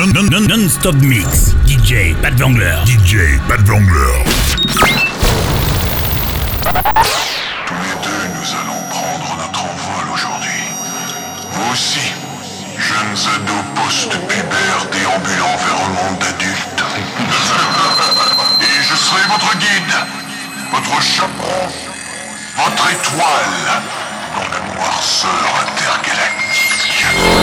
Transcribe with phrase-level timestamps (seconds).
[0.00, 1.54] non, non, non, non-stop mix.
[1.66, 2.78] DJ Pat Vangler.
[2.86, 4.24] DJ Pat Vangler.
[7.66, 10.62] Tous les deux, nous allons prendre notre envol aujourd'hui.
[11.52, 12.14] Vous aussi,
[12.78, 16.84] jeunes ados post-pubères déambulant vers un monde d'adultes.
[18.62, 19.94] Et je serai votre guide,
[20.72, 21.68] votre chaperon,
[22.56, 23.82] votre étoile
[24.34, 27.39] dans la noirceur intergalactique.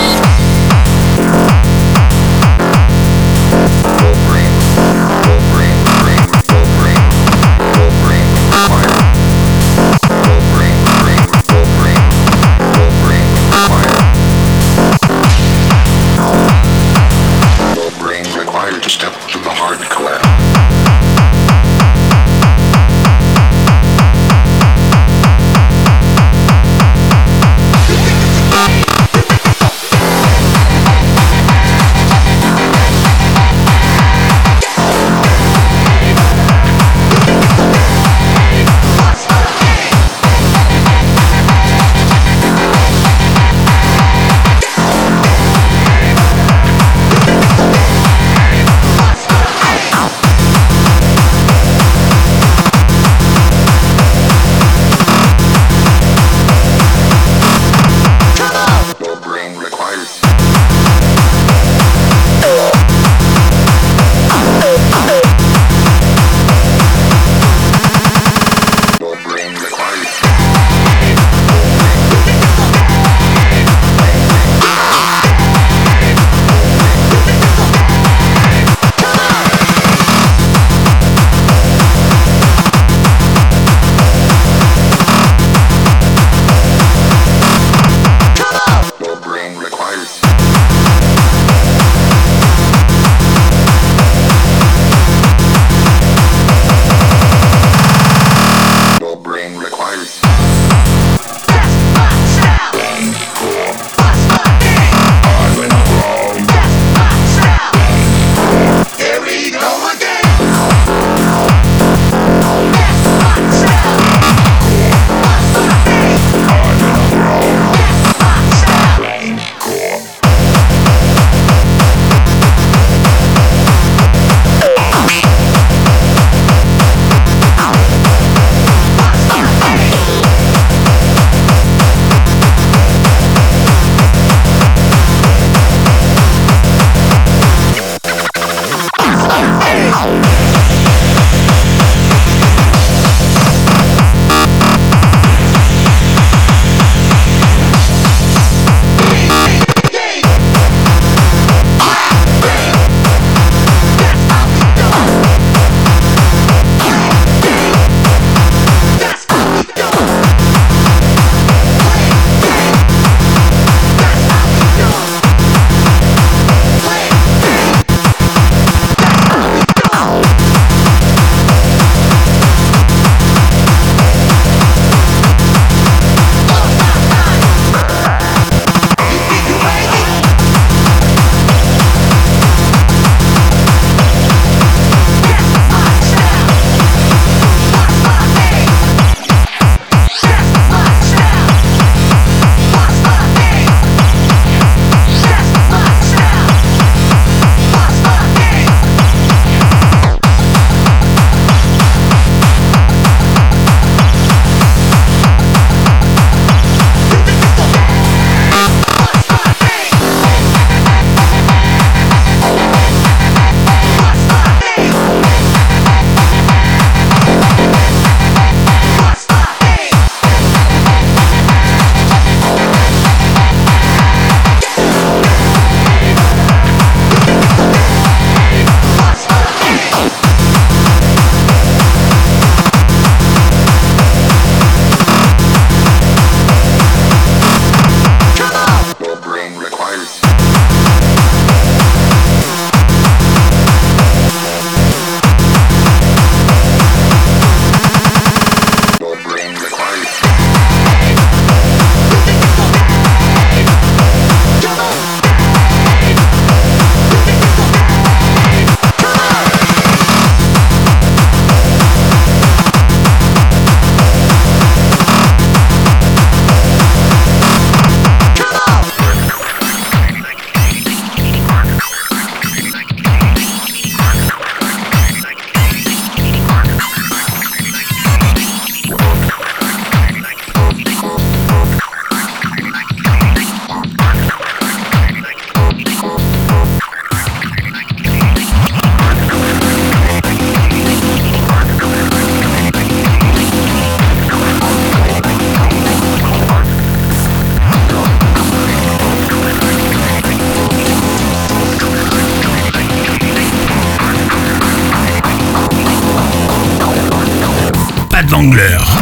[308.38, 308.97] Wangler.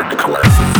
[0.00, 0.79] Hard Classic.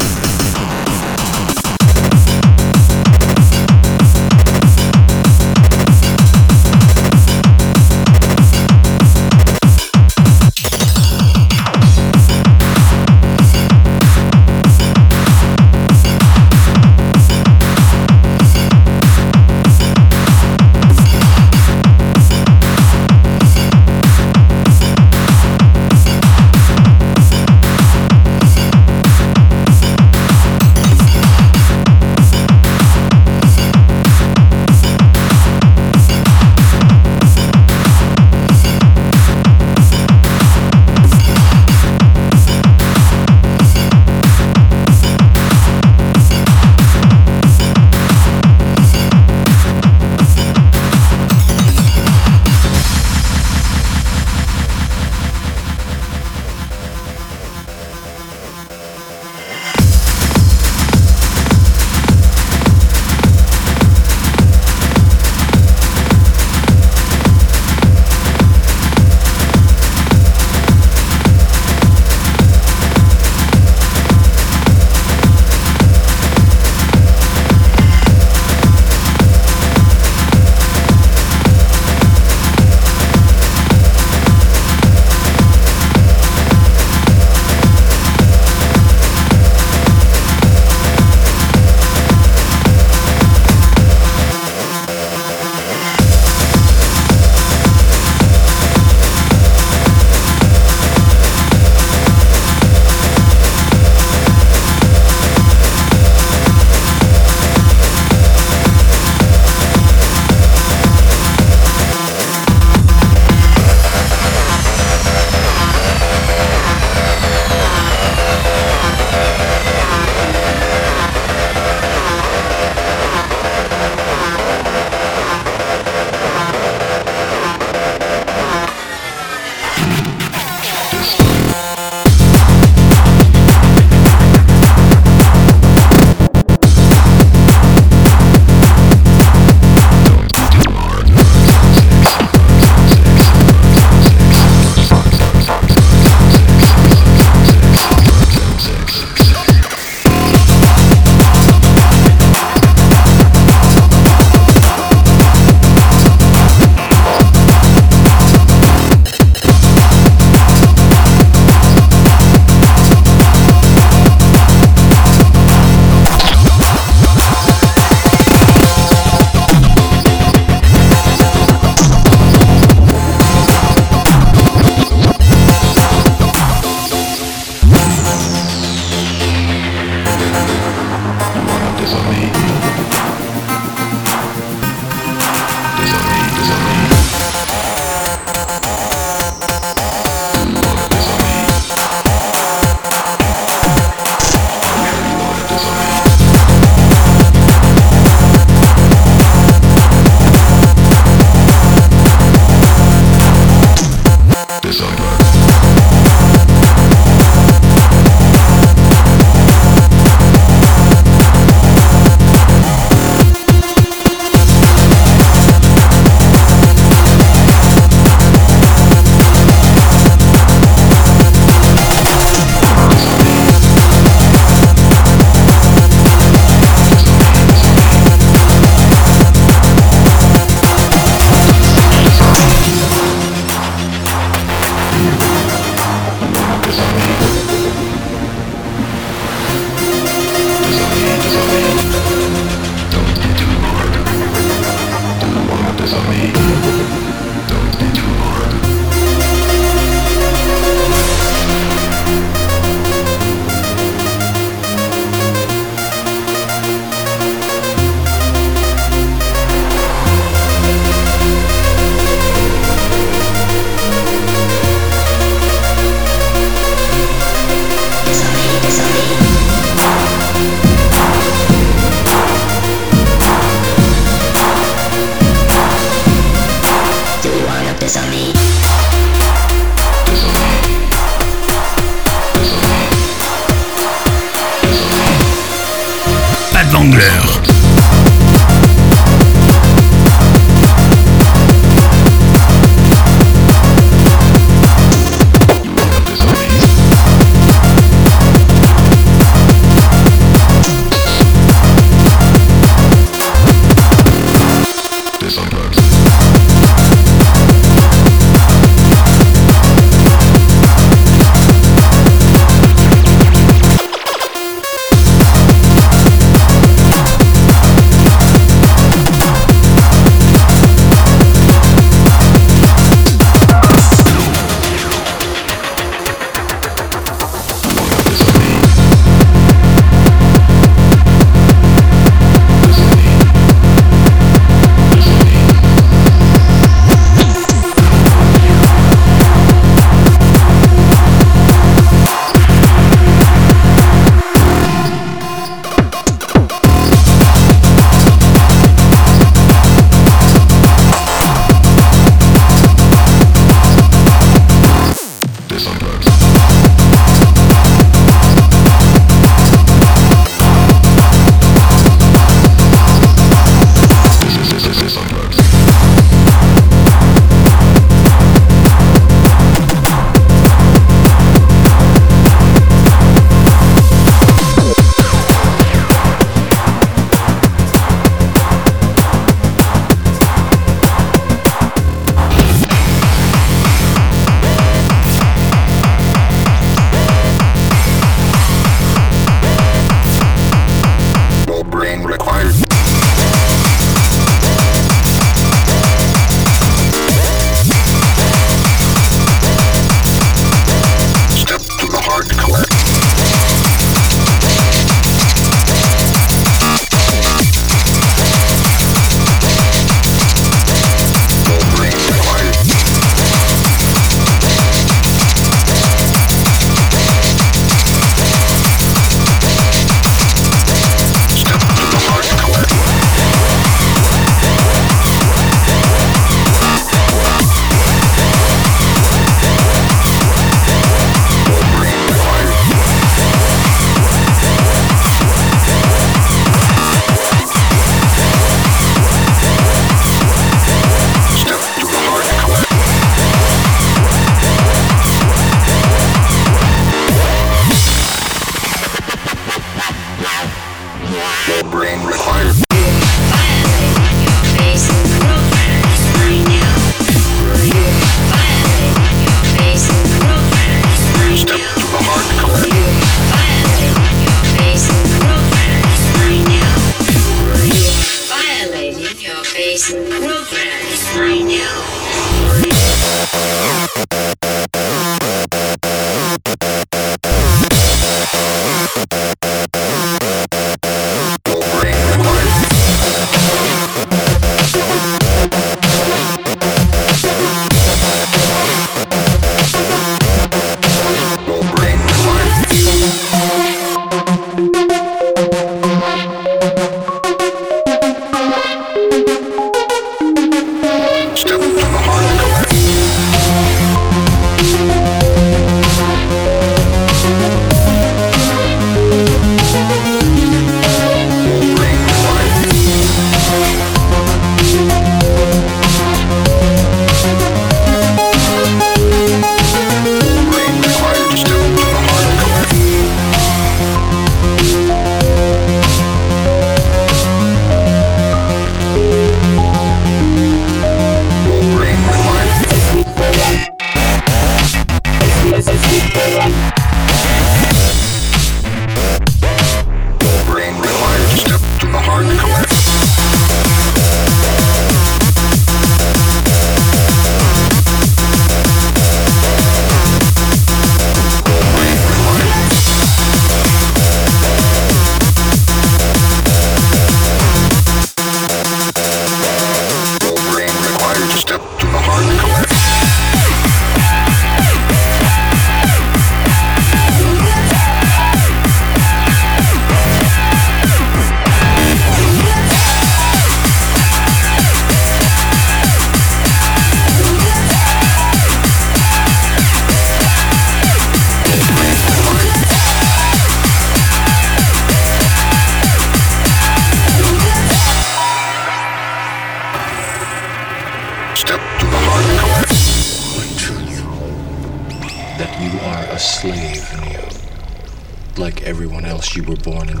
[599.35, 600.00] You were born into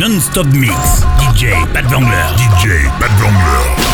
[0.00, 0.72] Non-stop mix.
[1.18, 2.34] DJ Pat Vangler.
[2.36, 3.92] DJ Pat Vangler.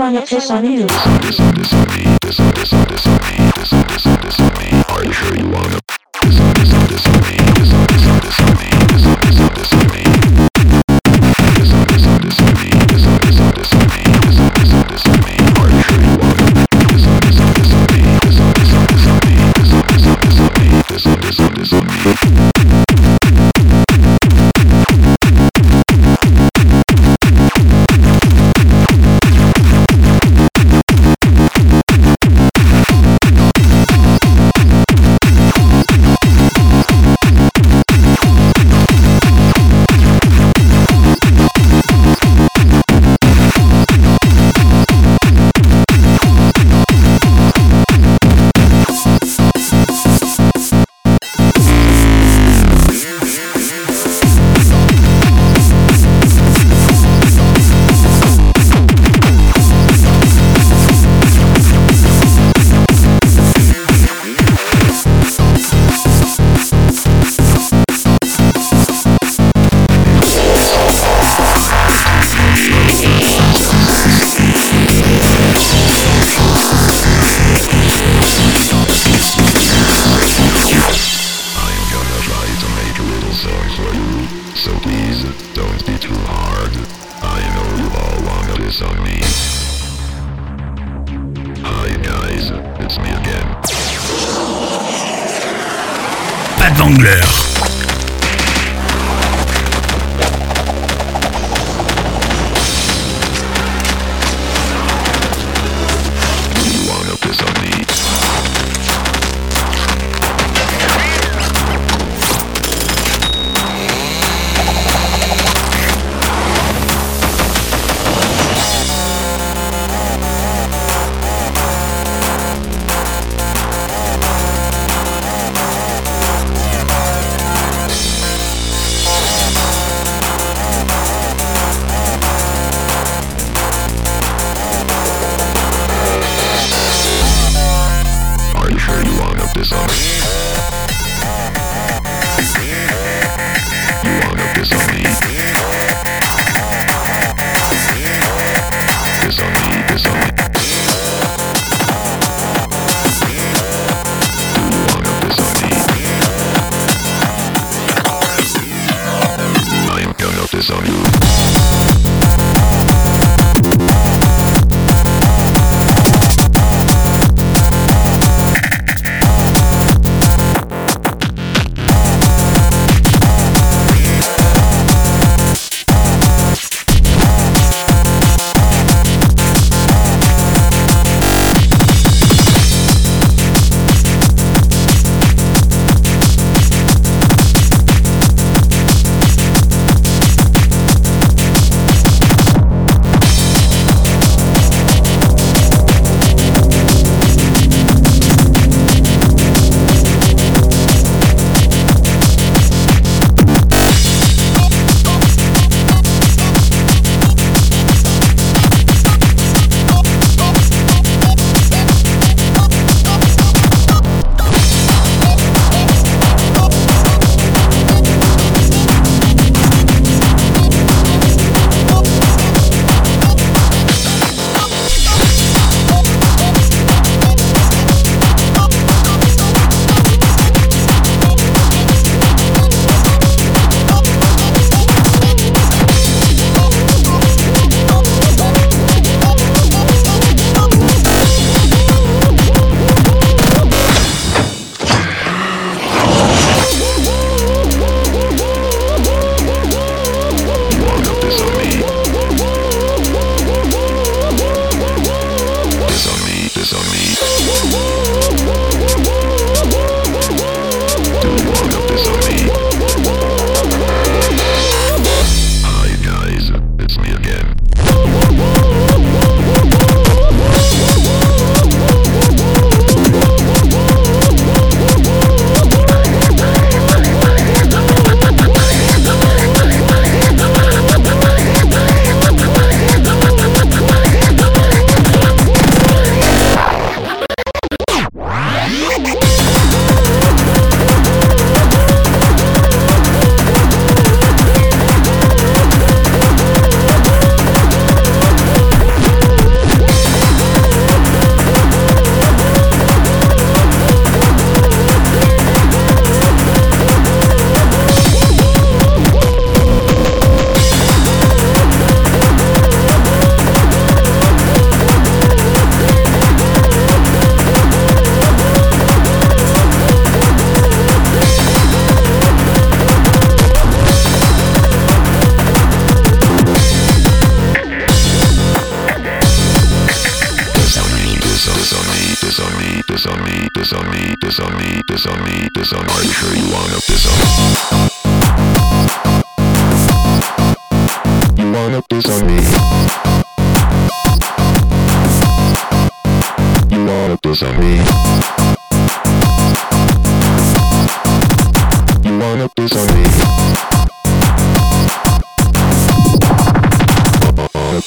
[0.00, 1.49] Solo hay acceso a.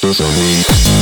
[0.06, 0.93] It's a.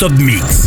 [0.00, 0.59] Non-stop mix.